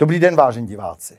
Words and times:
Dobrý 0.00 0.18
den, 0.18 0.36
vážení 0.36 0.66
diváci. 0.66 1.18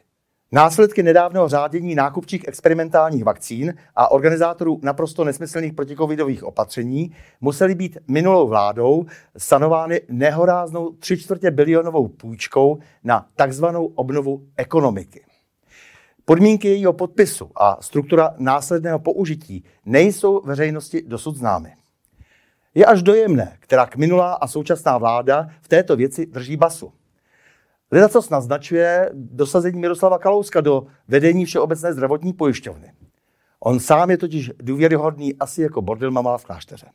Následky 0.52 1.04
nedávného 1.04 1.48
řádění 1.48 1.96
nákupčích 1.96 2.48
experimentálních 2.48 3.24
vakcín 3.24 3.74
a 3.96 4.12
organizátorů 4.12 4.80
naprosto 4.84 5.24
nesmyslných 5.24 5.74
protikovidových 5.74 6.44
opatření 6.44 7.16
musely 7.42 7.76
být 7.76 7.98
minulou 8.08 8.48
vládou 8.48 9.06
sanovány 9.38 10.02
nehoráznou 10.10 10.92
tři 10.92 11.18
čtvrtě 11.18 11.52
bilionovou 11.52 12.08
půjčkou 12.08 12.80
na 13.04 13.28
takzvanou 13.36 13.86
obnovu 13.86 14.48
ekonomiky. 14.58 15.26
Podmínky 16.26 16.68
jejího 16.68 16.94
podpisu 16.94 17.52
a 17.56 17.78
struktura 17.82 18.34
následného 18.38 19.00
použití 19.00 19.64
nejsou 19.86 20.42
veřejnosti 20.42 21.04
dosud 21.08 21.36
známy. 21.36 21.74
Je 22.76 22.86
až 22.86 23.04
dojemné, 23.04 23.58
která 23.60 23.86
k 23.86 23.96
minulá 23.96 24.34
a 24.34 24.48
současná 24.48 24.98
vláda 24.98 25.48
v 25.62 25.68
této 25.68 25.96
věci 25.96 26.26
drží 26.26 26.58
basu. 26.58 26.94
Lida 27.92 28.10
co 28.10 28.22
naznačuje 28.32 29.10
dosazení 29.14 29.80
Miroslava 29.80 30.20
Kalouska 30.20 30.62
do 30.62 30.86
vedení 31.08 31.46
Všeobecné 31.46 31.94
zdravotní 31.94 32.34
pojišťovny. 32.34 32.94
On 33.60 33.80
sám 33.80 34.12
je 34.12 34.18
totiž 34.18 34.52
důvěryhodný 34.58 35.36
asi 35.36 35.62
jako 35.62 35.82
bordel 35.82 36.12
mama 36.12 36.38
v 36.38 36.46
klášteře. 36.46 36.88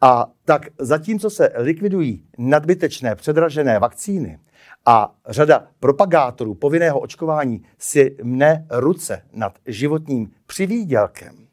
A 0.00 0.26
tak 0.44 0.66
zatímco 0.78 1.30
se 1.30 1.52
likvidují 1.56 2.24
nadbytečné 2.38 3.14
předražené 3.14 3.78
vakcíny 3.78 4.38
a 4.86 5.14
řada 5.28 5.66
propagátorů 5.80 6.54
povinného 6.54 7.00
očkování 7.00 7.62
si 7.78 8.16
mne 8.22 8.66
ruce 8.70 9.22
nad 9.32 9.58
životním 9.66 10.30
přivídělkem, 10.46 11.46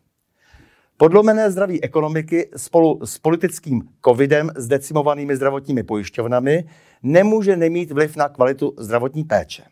Podlomené 0.99 1.51
zdraví 1.51 1.83
ekonomiky 1.83 2.49
spolu 2.57 3.05
s 3.05 3.17
politickým 3.17 3.81
covidem 4.05 4.49
s 4.55 4.67
decimovanými 4.67 5.35
zdravotními 5.35 5.83
pojišťovnami 5.83 6.63
nemůže 7.03 7.57
nemít 7.57 7.91
vliv 7.91 8.15
na 8.15 8.29
kvalitu 8.29 8.73
zdravotní 8.77 9.23
péče. 9.23 9.63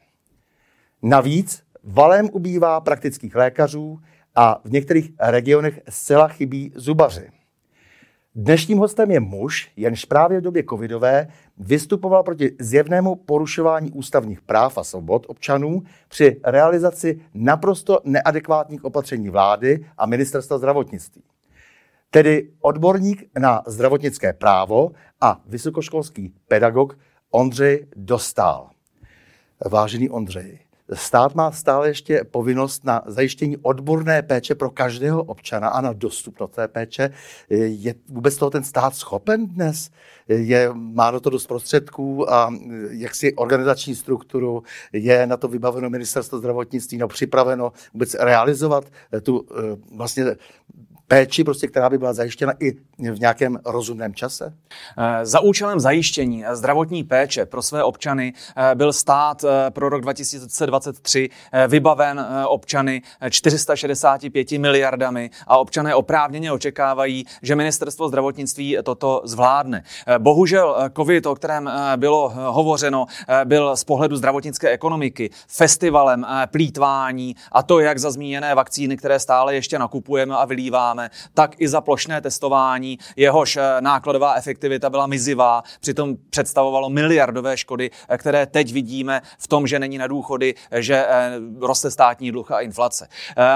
Navíc 1.01 1.63
valem 1.83 2.29
ubývá 2.31 2.81
praktických 2.81 3.35
lékařů 3.35 3.99
a 4.35 4.61
v 4.63 4.71
některých 4.71 5.11
regionech 5.19 5.79
zcela 5.89 6.27
chybí 6.27 6.71
zubaři. 6.75 7.29
Dnešním 8.37 8.77
hostem 8.77 9.11
je 9.11 9.19
muž, 9.19 9.71
jenž 9.75 10.05
právě 10.05 10.39
v 10.39 10.43
době 10.43 10.63
covidové 10.69 11.27
vystupoval 11.57 12.23
proti 12.23 12.51
zjevnému 12.59 13.15
porušování 13.15 13.91
ústavních 13.91 14.41
práv 14.41 14.77
a 14.77 14.83
svobod 14.83 15.25
občanů 15.27 15.83
při 16.07 16.41
realizaci 16.43 17.21
naprosto 17.33 17.99
neadekvátních 18.03 18.83
opatření 18.83 19.29
vlády 19.29 19.85
a 19.97 20.05
ministerstva 20.05 20.57
zdravotnictví. 20.57 21.23
Tedy 22.09 22.49
odborník 22.61 23.29
na 23.39 23.63
zdravotnické 23.67 24.33
právo 24.33 24.91
a 25.21 25.41
vysokoškolský 25.45 26.33
pedagog 26.47 26.97
Ondřej 27.31 27.87
Dostál. 27.95 28.69
Vážený 29.65 30.09
Ondřej, 30.09 30.59
stát 30.93 31.35
má 31.35 31.51
stále 31.51 31.87
ještě 31.87 32.23
povinnost 32.31 32.83
na 32.83 33.01
zajištění 33.05 33.57
odborné 33.57 34.21
péče 34.21 34.55
pro 34.55 34.69
každého 34.69 35.23
občana 35.23 35.67
a 35.67 35.81
na 35.81 35.93
dostupnost 35.93 36.51
té 36.51 36.67
péče. 36.67 37.09
Je 37.49 37.95
vůbec 38.09 38.37
toho 38.37 38.49
ten 38.49 38.63
stát 38.63 38.95
schopen 38.95 39.47
dnes? 39.47 39.89
Je, 40.27 40.69
má 40.73 41.11
na 41.11 41.19
to 41.19 41.29
dost 41.29 41.47
prostředků 41.47 42.33
a 42.33 42.53
jaksi 42.89 43.33
organizační 43.33 43.95
strukturu, 43.95 44.63
je 44.93 45.27
na 45.27 45.37
to 45.37 45.47
vybaveno 45.47 45.89
ministerstvo 45.89 46.37
zdravotnictví, 46.37 46.97
no 46.97 47.07
připraveno 47.07 47.71
vůbec 47.93 48.13
realizovat 48.13 48.85
tu 49.23 49.45
eh, 49.51 49.77
vlastně 49.95 50.25
péči, 51.07 51.43
prostě, 51.43 51.67
která 51.67 51.89
by 51.89 51.97
byla 51.97 52.13
zajištěna 52.13 52.53
i 52.59 52.71
v 53.11 53.19
nějakém 53.19 53.59
rozumném 53.65 54.13
čase? 54.13 54.53
Eh, 54.97 55.25
za 55.25 55.39
účelem 55.39 55.79
zajištění 55.79 56.45
zdravotní 56.51 57.03
péče 57.03 57.45
pro 57.45 57.61
své 57.61 57.83
občany 57.83 58.33
eh, 58.57 58.75
byl 58.75 58.93
stát 58.93 59.43
eh, 59.43 59.71
pro 59.71 59.89
rok 59.89 60.01
2023 60.01 61.29
vybaven 61.67 62.25
občany 62.47 63.01
465 63.29 64.51
miliardami 64.51 65.29
a 65.47 65.57
občané 65.57 65.95
oprávněně 65.95 66.51
očekávají, 66.51 67.25
že 67.41 67.55
ministerstvo 67.55 68.07
zdravotnictví 68.07 68.77
toto 68.83 69.21
zvládne. 69.25 69.83
Bohužel 70.17 70.75
COVID, 70.95 71.25
o 71.25 71.35
kterém 71.35 71.69
bylo 71.95 72.29
hovořeno, 72.29 73.05
byl 73.45 73.75
z 73.75 73.83
pohledu 73.83 74.15
zdravotnické 74.15 74.69
ekonomiky 74.69 75.29
festivalem 75.47 76.25
plítvání 76.51 77.35
a 77.51 77.63
to 77.63 77.79
jak 77.79 77.99
za 77.99 78.11
zmíněné 78.11 78.55
vakcíny, 78.55 78.97
které 78.97 79.19
stále 79.19 79.55
ještě 79.55 79.79
nakupujeme 79.79 80.35
a 80.35 80.45
vylíváme, 80.45 80.94
děláme, 80.95 81.09
tak 81.33 81.61
i 81.61 81.67
za 81.67 81.81
plošné 81.81 82.21
testování, 82.21 82.99
jehož 83.15 83.57
eh, 83.57 83.81
nákladová 83.81 84.35
efektivita 84.35 84.89
byla 84.89 85.07
mizivá, 85.07 85.63
přitom 85.79 86.15
představovalo 86.29 86.89
miliardové 86.89 87.57
škody, 87.57 87.91
eh, 88.09 88.17
které 88.17 88.45
teď 88.45 88.73
vidíme 88.73 89.21
v 89.37 89.47
tom, 89.47 89.67
že 89.67 89.79
není 89.79 89.97
na 89.97 90.07
důchody, 90.07 90.55
eh, 90.71 90.81
že 90.81 91.05
roste 91.59 91.91
státní 91.91 92.31
dluh 92.31 92.51
a 92.51 92.59
inflace. 92.59 93.07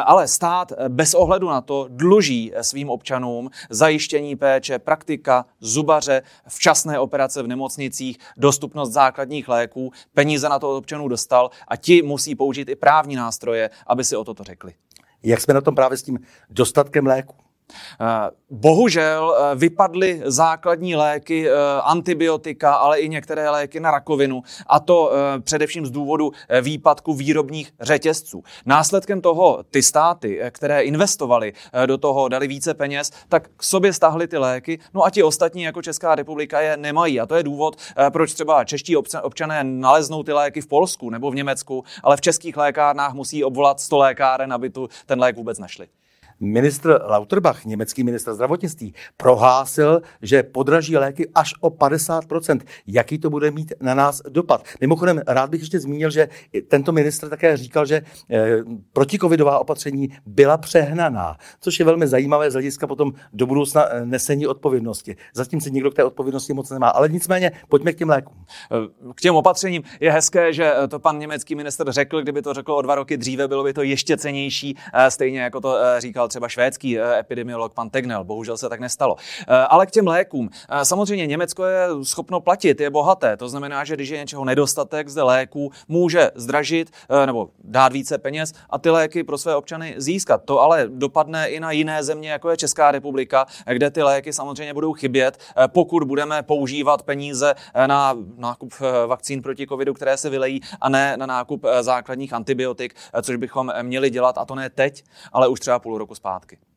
Ale 0.05 0.27
stát 0.27 0.71
bez 0.87 1.13
ohledu 1.13 1.49
na 1.49 1.61
to 1.61 1.87
dluží 1.89 2.51
svým 2.61 2.89
občanům 2.89 3.49
zajištění 3.69 4.35
péče, 4.35 4.79
praktika, 4.79 5.45
zubaře, 5.59 6.21
včasné 6.47 6.99
operace 6.99 7.43
v 7.43 7.47
nemocnicích, 7.47 8.17
dostupnost 8.37 8.91
základních 8.91 9.49
léků, 9.49 9.91
peníze 10.13 10.49
na 10.49 10.59
to 10.59 10.69
od 10.69 10.77
občanů 10.77 11.07
dostal 11.07 11.49
a 11.67 11.75
ti 11.75 12.01
musí 12.01 12.35
použít 12.35 12.69
i 12.69 12.75
právní 12.75 13.15
nástroje, 13.15 13.69
aby 13.87 14.03
si 14.03 14.15
o 14.15 14.23
toto 14.23 14.43
řekli. 14.43 14.73
Jak 15.23 15.41
jsme 15.41 15.53
na 15.53 15.61
tom 15.61 15.75
právě 15.75 15.97
s 15.97 16.03
tím 16.03 16.19
dostatkem 16.49 17.05
léku? 17.05 17.35
Eh, 18.01 18.29
bohužel 18.49 19.35
eh, 19.37 19.55
vypadly 19.55 20.21
základní 20.25 20.95
léky, 20.95 21.49
eh, 21.49 21.53
antibiotika, 21.83 22.73
ale 22.73 22.99
i 22.99 23.09
některé 23.09 23.49
léky 23.49 23.79
na 23.79 23.91
rakovinu, 23.91 24.43
a 24.67 24.79
to 24.79 25.11
především 25.43 25.85
z 25.85 25.91
důvodu 25.91 26.31
výpadku 26.61 27.13
výrobních 27.13 27.71
řetězců. 27.79 28.43
Následkem 28.65 29.21
toho 29.21 29.63
ty 29.71 29.83
státy, 29.83 30.41
které 30.51 30.81
investovaly 30.81 31.53
do 31.85 31.97
toho, 31.97 32.27
dali 32.27 32.47
více 32.47 32.73
peněz, 32.73 33.11
tak 33.29 33.49
k 33.57 33.63
sobě 33.63 33.93
stáhly 33.93 34.27
ty 34.27 34.37
léky, 34.37 34.79
no 34.93 35.03
a 35.03 35.09
ti 35.09 35.23
ostatní, 35.23 35.63
jako 35.63 35.81
Česká 35.81 36.15
republika, 36.15 36.61
je 36.61 36.77
nemají. 36.77 37.19
A 37.19 37.25
to 37.25 37.35
je 37.35 37.43
důvod, 37.43 37.75
proč 38.09 38.33
třeba 38.33 38.63
čeští 38.63 38.97
občané 38.97 39.63
naleznou 39.63 40.23
ty 40.23 40.33
léky 40.33 40.61
v 40.61 40.67
Polsku 40.67 41.09
nebo 41.09 41.31
v 41.31 41.35
Německu, 41.35 41.83
ale 42.03 42.17
v 42.17 42.21
českých 42.21 42.57
lékárnách 42.57 43.13
musí 43.13 43.43
obvolat 43.43 43.79
100 43.79 43.97
lékáren, 43.97 44.53
aby 44.53 44.69
tu 44.69 44.89
ten 45.05 45.19
lék 45.19 45.35
vůbec 45.35 45.59
našli. 45.59 45.87
Ministr 46.39 46.99
Lauterbach, 47.05 47.65
německý 47.65 48.03
ministr 48.03 48.33
zdravotnictví, 48.33 48.93
prohlásil, 49.17 50.01
že 50.21 50.43
podraží 50.43 50.97
léky 50.97 51.29
až 51.35 51.53
o 51.61 51.69
50%. 51.69 52.59
Jaký 52.87 53.17
to 53.17 53.29
bude 53.29 53.51
mít 53.51 53.73
na 53.81 53.93
nás 53.93 54.21
dopad? 54.29 54.63
Mimochodem, 54.81 55.21
rád 55.27 55.49
bych 55.49 55.61
ještě 55.61 55.79
zmínil, 55.79 56.09
že 56.09 56.29
tento 56.67 56.91
ministr 56.91 57.29
také 57.29 57.57
říkal, 57.57 57.85
že 57.85 58.01
eh, 58.31 58.57
protikovidová 58.93 59.59
opatření 59.59 60.09
byla 60.25 60.57
přehnaná, 60.57 61.37
což 61.59 61.79
je 61.79 61.85
velmi 61.85 62.07
zajímavé 62.07 62.51
z 62.51 62.53
hlediska 62.53 62.87
potom 62.87 63.13
do 63.33 63.45
budoucna 63.45 63.85
eh, 63.89 64.05
nesení 64.05 64.47
odpovědnosti. 64.47 65.15
Zatím 65.33 65.61
se 65.61 65.69
nikdo 65.69 65.91
k 65.91 65.95
té 65.95 66.03
odpovědnosti 66.03 66.53
moc 66.53 66.69
nemá. 66.69 66.89
Ale 66.89 67.09
nicméně, 67.09 67.51
pojďme 67.69 67.93
k 67.93 67.97
těm 67.97 68.09
lékům. 68.09 68.45
Eh, 68.71 69.13
k 69.15 69.21
těm 69.21 69.35
opatřením 69.35 69.83
je 69.99 70.11
hezké, 70.11 70.53
že 70.53 70.73
to 70.89 70.99
pan 70.99 71.19
německý 71.19 71.55
minister 71.55 71.91
řekl, 71.91 72.21
kdyby 72.21 72.41
to 72.41 72.53
řekl 72.53 72.71
o 72.71 72.81
dva 72.81 72.95
roky 72.95 73.17
dříve, 73.17 73.47
bylo 73.47 73.63
by 73.63 73.73
to 73.73 73.83
ještě 73.83 74.17
cenější, 74.17 74.77
stejně 75.09 75.41
jako 75.41 75.61
to 75.61 75.75
říkal 75.97 76.28
třeba 76.29 76.49
švédský 76.49 76.99
eh, 76.99 77.19
epidemiolog 77.19 77.73
pan 77.73 77.89
Tegnell. 77.89 78.23
Bohužel 78.23 78.57
se 78.57 78.69
tak 78.69 78.79
nestalo. 78.79 79.15
Eh, 79.41 79.55
ale 79.55 79.85
k 79.85 79.91
těm 79.91 80.07
lékům. 80.07 80.49
Eh, 80.69 80.85
samozřejmě 80.85 81.27
Německo 81.27 81.65
je 81.65 81.87
schopno 82.03 82.41
platit, 82.41 82.81
je 82.81 82.89
bohaté. 82.89 83.37
To 83.37 83.49
znamená, 83.49 83.83
že 83.83 83.95
když 83.95 84.09
je 84.09 84.17
něčeho 84.17 84.45
nedostatek 84.45 85.09
zde 85.09 85.23
léků, 85.23 85.71
může 85.87 86.31
zdražit 86.35 86.91
nebo 87.25 87.49
dát 87.63 87.93
více 87.93 88.17
peněz 88.17 88.53
a 88.69 88.77
ty 88.77 88.89
léky 88.89 89.23
pro 89.23 89.37
své 89.37 89.55
občany 89.55 89.93
získat. 89.97 90.41
To 90.45 90.61
ale 90.61 90.87
dopadne 90.87 91.49
i 91.49 91.59
na 91.59 91.71
jiné 91.71 92.03
země, 92.03 92.31
jako 92.31 92.49
je 92.49 92.57
Česká 92.57 92.91
republika, 92.91 93.45
kde 93.73 93.91
ty 93.91 94.03
léky 94.03 94.33
samozřejmě 94.33 94.73
budou 94.73 94.93
chybět, 94.93 95.37
pokud 95.67 96.03
budeme 96.03 96.43
používat 96.43 97.03
peníze 97.03 97.55
na 97.87 98.17
nákup 98.37 98.73
vakcín 99.07 99.41
proti 99.41 99.67
covidu, 99.67 99.93
které 99.93 100.17
se 100.17 100.29
vylejí, 100.29 100.61
a 100.81 100.89
ne 100.89 101.17
na 101.17 101.25
nákup 101.25 101.65
základních 101.81 102.33
antibiotik, 102.33 102.95
což 103.21 103.35
bychom 103.35 103.73
měli 103.81 104.09
dělat, 104.09 104.37
a 104.37 104.45
to 104.45 104.55
ne 104.55 104.69
teď, 104.69 105.03
ale 105.33 105.47
už 105.47 105.59
třeba 105.59 105.79
půl 105.79 105.97
roku 105.97 106.15
zpátky. 106.19 106.68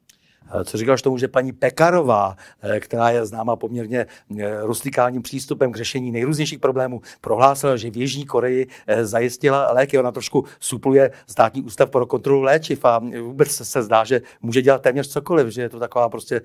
Eh, 0.51 0.65
co 0.65 0.79
říkáš 0.79 1.03
tomu, 1.03 1.19
že 1.19 1.29
paní 1.29 1.53
Pekarová, 1.53 2.37
eh, 2.63 2.81
která 2.81 3.11
je 3.11 3.27
známa 3.27 3.57
poměrně 3.57 4.07
eh, 4.41 4.61
rustikálním 4.63 5.23
přístupem 5.23 5.73
k 5.73 5.77
řešení 5.77 6.13
nejrůznějších 6.13 6.59
problémů, 6.59 7.01
prohlásila, 7.21 7.77
že 7.77 7.91
v 7.91 7.97
Jižní 7.97 8.27
Koreji 8.27 8.67
zajistila 9.03 9.73
léky. 9.73 9.99
Ona 9.99 10.13
trošku 10.13 10.45
supluje 10.61 11.11
státní 11.27 11.63
ústav 11.63 11.91
pro 11.91 12.07
kontrolu 12.07 12.43
léčiv 12.43 12.85
a 12.85 13.01
vůbec 13.23 13.51
se 13.51 13.83
zdá, 13.83 14.05
že 14.05 14.21
může 14.43 14.63
dělat 14.63 14.83
téměř 14.83 15.09
cokoliv, 15.09 15.49
že 15.49 15.63
je 15.63 15.69
to 15.69 15.79
taková 15.79 16.09
prostě 16.09 16.41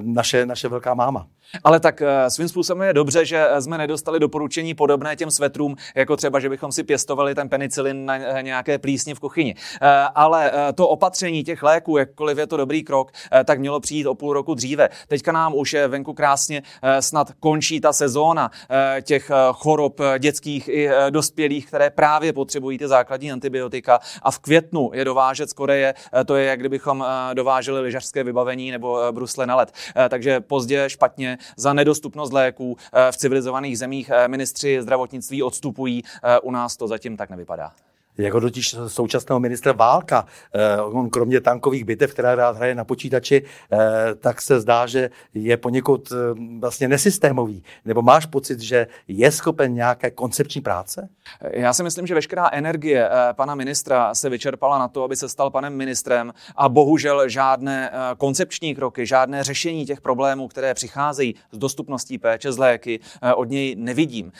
naše, 0.00 0.46
naše 0.46 0.68
velká 0.68 0.94
máma. 0.94 1.26
Ale 1.64 1.80
tak 1.80 2.02
svým 2.28 2.48
způsobem 2.48 2.82
je 2.82 2.94
dobře, 2.94 3.24
že 3.24 3.46
jsme 3.60 3.78
nedostali 3.78 4.20
doporučení 4.20 4.74
podobné 4.74 5.16
těm 5.16 5.30
svetrům, 5.30 5.76
jako 5.94 6.16
třeba, 6.16 6.40
že 6.40 6.48
bychom 6.48 6.72
si 6.72 6.82
pěstovali 6.82 7.34
ten 7.34 7.48
penicilin 7.48 8.04
na 8.04 8.40
nějaké 8.40 8.78
plísni 8.78 9.14
v 9.14 9.20
kuchyni. 9.20 9.54
Ale 10.14 10.52
to 10.74 10.88
opatření 10.88 11.44
těch 11.44 11.62
léků, 11.62 11.96
jakkoliv 11.96 12.38
je 12.38 12.46
to 12.46 12.56
dobrý 12.56 12.82
krok, 12.82 13.12
tak 13.44 13.58
mělo 13.58 13.80
přijít 13.80 14.06
o 14.06 14.14
půl 14.14 14.32
roku 14.32 14.54
dříve. 14.54 14.88
Teďka 15.08 15.32
nám 15.32 15.54
už 15.54 15.76
venku 15.88 16.14
krásně 16.14 16.62
snad 17.00 17.32
končí 17.40 17.80
ta 17.80 17.92
sezóna 17.92 18.50
těch 19.02 19.30
chorob 19.52 20.00
dětských 20.18 20.68
i 20.68 20.90
dospělých, 21.10 21.66
které 21.66 21.90
právě 21.90 22.32
potřebují 22.32 22.78
ty 22.78 22.88
základní 22.88 23.32
antibiotika 23.32 24.00
a 24.22 24.30
v 24.30 24.38
květnu 24.38 24.90
je 24.94 25.04
dovážet 25.04 25.50
z 25.50 25.52
Koreje, 25.52 25.94
to 26.26 26.36
je, 26.36 26.46
jak 26.46 26.60
kdybychom 26.60 27.04
dováželi 27.34 27.80
lyžařské 27.80 28.24
vybavení 28.24 28.70
nebo 28.70 28.98
brusle 29.10 29.46
na 29.46 29.56
led. 29.56 29.72
Takže 30.08 30.40
pozdě, 30.40 30.90
špatně, 30.90 31.38
za 31.56 31.72
nedostupnost 31.72 32.32
léků 32.32 32.76
v 33.10 33.16
civilizovaných 33.16 33.78
zemích 33.78 34.10
ministři 34.26 34.82
zdravotnictví 34.82 35.42
odstupují, 35.42 36.02
u 36.42 36.50
nás 36.50 36.76
to 36.76 36.88
zatím 36.88 37.16
tak 37.16 37.30
nevypadá 37.30 37.72
jako 38.20 38.40
totiž 38.40 38.76
současného 38.86 39.40
ministra 39.40 39.72
Válka, 39.72 40.26
eh, 40.54 40.80
on 40.82 41.10
kromě 41.10 41.40
tankových 41.40 41.84
bitev, 41.84 42.12
která 42.12 42.34
rád 42.34 42.56
hraje 42.56 42.74
na 42.74 42.84
počítači, 42.84 43.42
eh, 43.72 43.78
tak 44.14 44.42
se 44.42 44.60
zdá, 44.60 44.86
že 44.86 45.10
je 45.34 45.56
poněkud 45.56 46.12
eh, 46.12 46.16
vlastně 46.60 46.88
nesystémový. 46.88 47.64
Nebo 47.84 48.02
máš 48.02 48.26
pocit, 48.26 48.60
že 48.60 48.86
je 49.08 49.32
schopen 49.32 49.74
nějaké 49.74 50.10
koncepční 50.10 50.60
práce? 50.60 51.08
Já 51.50 51.72
si 51.72 51.82
myslím, 51.82 52.06
že 52.06 52.14
veškerá 52.14 52.48
energie 52.52 53.08
pana 53.32 53.54
ministra 53.54 54.14
se 54.14 54.28
vyčerpala 54.28 54.78
na 54.78 54.88
to, 54.88 55.04
aby 55.04 55.16
se 55.16 55.28
stal 55.28 55.50
panem 55.50 55.76
ministrem 55.76 56.32
a 56.56 56.68
bohužel 56.68 57.28
žádné 57.28 57.90
koncepční 58.18 58.74
kroky, 58.74 59.06
žádné 59.06 59.44
řešení 59.44 59.86
těch 59.86 60.00
problémů, 60.00 60.48
které 60.48 60.74
přicházejí 60.74 61.34
s 61.52 61.58
dostupností 61.58 62.18
péče 62.18 62.52
z 62.52 62.58
léky, 62.58 63.00
od 63.34 63.48
něj 63.48 63.76
nevidím. 63.78 64.32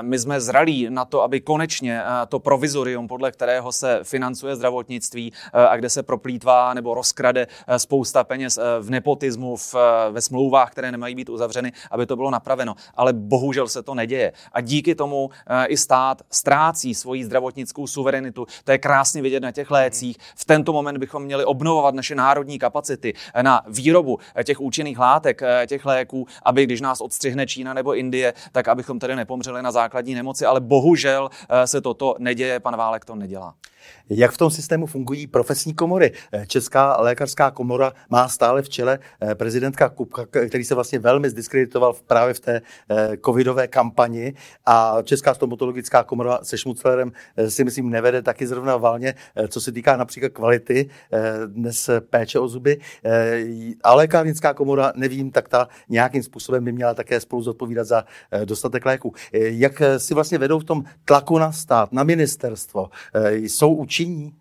My 0.00 0.18
jsme 0.18 0.40
zralí 0.40 0.86
na 0.90 1.04
to, 1.04 1.22
aby 1.22 1.40
konečně 1.40 2.02
to 2.28 2.38
provizorium 2.38 3.08
podle 3.08 3.27
podle 3.28 3.32
kterého 3.32 3.72
se 3.72 4.00
financuje 4.02 4.56
zdravotnictví 4.56 5.32
eh, 5.32 5.68
a 5.68 5.76
kde 5.76 5.90
se 5.90 6.02
proplítvá 6.02 6.74
nebo 6.74 6.94
rozkrade 6.94 7.46
eh, 7.66 7.78
spousta 7.78 8.24
peněz 8.24 8.58
eh, 8.58 8.62
v 8.80 8.90
nepotismu, 8.90 9.56
v, 9.56 9.74
ve 10.10 10.20
smlouvách, 10.20 10.70
které 10.70 10.92
nemají 10.92 11.14
být 11.14 11.28
uzavřeny, 11.28 11.72
aby 11.90 12.06
to 12.06 12.16
bylo 12.16 12.30
napraveno. 12.30 12.74
Ale 12.94 13.12
bohužel 13.12 13.68
se 13.68 13.82
to 13.82 13.94
neděje. 13.94 14.32
A 14.52 14.60
díky 14.60 14.94
tomu 14.94 15.30
i 15.66 15.76
stát 15.76 16.22
ztrácí 16.30 16.94
svoji 16.94 17.24
zdravotnickou 17.24 17.86
suverenitu. 17.86 18.46
To 18.64 18.72
je 18.72 18.78
krásně 18.78 19.22
vidět 19.22 19.42
na 19.42 19.52
těch 19.52 19.70
lécích. 19.70 20.16
V 20.36 20.44
tento 20.44 20.72
moment 20.72 20.98
bychom 20.98 21.22
měli 21.22 21.44
obnovovat 21.44 21.94
naše 21.94 22.14
národní 22.14 22.58
kapacity 22.58 23.14
na 23.42 23.62
výrobu 23.68 24.18
těch 24.44 24.60
účinných 24.60 24.98
látek, 24.98 25.40
těch 25.66 25.86
léků, 25.86 26.26
aby 26.42 26.64
když 26.64 26.80
nás 26.80 27.00
odstřihne 27.00 27.46
Čína 27.46 27.74
nebo 27.74 27.94
Indie, 27.94 28.34
tak 28.52 28.68
abychom 28.68 28.98
tedy 28.98 29.16
nepomřeli 29.16 29.62
na 29.62 29.70
základní 29.72 30.14
nemoci. 30.14 30.46
Ale 30.46 30.60
bohužel 30.60 31.30
se 31.64 31.80
toto 31.80 32.14
neděje. 32.18 32.60
Pan 32.60 32.76
Válek 32.76 33.04
to 33.04 33.17
nedělá. 33.18 33.54
Jak 34.10 34.30
v 34.30 34.36
tom 34.36 34.50
systému 34.50 34.86
fungují 34.86 35.26
profesní 35.26 35.74
komory? 35.74 36.12
Eh, 36.32 36.46
Česká 36.46 37.00
lékařská 37.00 37.50
komora 37.50 37.92
má 38.10 38.28
stále 38.28 38.62
v 38.62 38.68
čele 38.68 38.98
eh, 39.20 39.34
prezidentka 39.34 39.88
Kupka, 39.88 40.26
který 40.26 40.64
se 40.64 40.74
vlastně 40.74 40.98
velmi 40.98 41.30
zdiskreditoval 41.30 41.94
právě 42.06 42.34
v 42.34 42.40
té 42.40 42.62
eh, 42.90 43.16
covidové 43.24 43.68
kampani 43.68 44.34
a 44.66 44.96
Česká 45.02 45.34
stomatologická 45.34 46.04
komora 46.04 46.38
se 46.42 46.58
Šmuclerem 46.58 47.12
si 47.48 47.64
myslím 47.64 47.90
nevede 47.90 48.22
taky 48.22 48.46
zrovna 48.46 48.76
valně, 48.76 49.14
co 49.48 49.60
se 49.60 49.72
týká 49.72 49.96
například 49.96 50.32
kvality 50.32 50.88
dnes 51.46 51.90
péče 52.10 52.38
o 52.38 52.48
zuby. 52.48 52.80
A 53.84 53.94
lékárnická 53.94 54.54
komora, 54.54 54.92
nevím, 54.96 55.30
tak 55.30 55.48
ta 55.48 55.68
nějakým 55.88 56.22
způsobem 56.22 56.64
by 56.64 56.72
měla 56.72 56.94
také 56.94 57.20
spolu 57.20 57.42
zodpovídat 57.42 57.86
za 57.86 58.04
dostatek 58.44 58.86
léků. 58.86 59.14
Jak 59.32 59.82
si 59.98 60.14
vlastně 60.14 60.38
vedou 60.38 60.58
v 60.58 60.64
tom 60.64 60.84
tlaku 61.04 61.38
na 61.38 61.52
stát, 61.52 61.92
na 61.92 62.02
ministerstvo? 62.04 62.88
Jsou 63.30 63.74
učiní? 63.74 64.32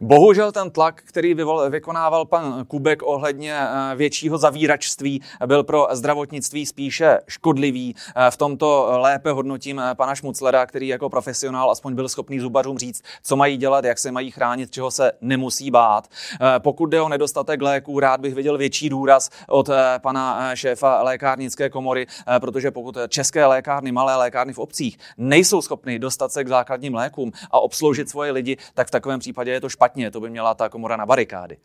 Bohužel 0.00 0.52
ten 0.52 0.70
tlak, 0.70 1.02
který 1.02 1.34
vykonával 1.68 2.24
pan 2.24 2.64
Kubek 2.68 3.02
ohledně 3.02 3.54
eh, 3.54 3.96
většího 3.96 4.38
zavíračství, 4.38 5.22
byl 5.46 5.64
pro 5.64 5.88
zdravotnictví 5.90 6.66
spíše 6.66 7.18
škodlivý. 7.28 7.96
Eh, 8.16 8.30
v 8.30 8.36
tomto 8.36 8.88
lépe 8.90 9.30
hodnotím 9.30 9.80
eh, 9.80 9.94
pana 9.94 10.14
Šmuclera, 10.14 10.66
který 10.66 10.88
jako 10.88 11.10
profesionál 11.10 11.70
aspoň 11.70 11.94
byl 11.94 12.08
schopný 12.08 12.40
zubařům 12.40 12.78
říct, 12.78 13.02
co 13.22 13.36
mají 13.36 13.56
dělat, 13.56 13.84
jak 13.84 13.98
se 13.98 14.12
mají 14.12 14.30
chránit, 14.30 14.70
čeho 14.70 14.90
se 14.90 15.12
nemusí 15.20 15.70
bát. 15.70 16.08
Pokud 16.58 16.86
jde 16.86 17.00
o 17.00 17.08
nedostatek 17.08 17.62
léků, 17.62 18.00
rád 18.00 18.20
bych 18.20 18.34
viděl 18.34 18.58
větší 18.58 18.88
důraz 18.88 19.30
od 19.48 19.70
pana 19.98 20.54
šéfa 20.54 21.02
lékárnické 21.02 21.70
komory, 21.70 22.06
protože 22.40 22.70
pokud 22.70 22.98
české 23.08 23.46
lékárny, 23.46 23.92
malé 23.92 24.16
lékárny 24.16 24.52
v 24.52 24.58
obcích 24.58 24.98
nejsou 25.18 25.62
schopny 25.62 25.98
dostat 25.98 26.32
se 26.32 26.44
k 26.44 26.48
základním 26.48 26.94
lékům 26.94 27.32
a 27.50 27.60
obsloužit 27.60 28.08
svoje 28.08 28.32
lidi, 28.32 28.56
tak 28.74 28.88
v 28.88 28.90
takovém 28.90 29.20
případě 29.20 29.50
je 29.50 29.60
to 29.64 29.68
špatně, 29.68 30.10
to 30.10 30.20
by 30.20 30.30
měla 30.30 30.54
ta 30.54 30.68
komora 30.68 30.96
na 30.96 31.06
barikády. 31.06 31.56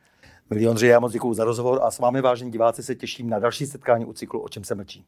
Milí 0.50 0.68
Ondřej, 0.68 0.90
já 0.90 1.00
moc 1.00 1.14
děkuji 1.14 1.34
za 1.34 1.44
rozhovor 1.44 1.80
a 1.84 1.92
s 1.92 2.00
vámi, 2.00 2.22
vážení 2.22 2.52
diváci, 2.52 2.84
se 2.84 2.96
těším 2.96 3.30
na 3.30 3.40
další 3.40 3.66
setkání 3.66 4.06
u 4.06 4.14
cyklu 4.14 4.40
O 4.40 4.50
čem 4.50 4.64
se 4.64 4.76
mlčí. 4.76 5.06